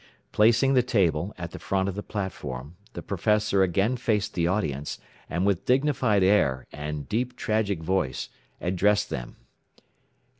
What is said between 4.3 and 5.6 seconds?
the audience, and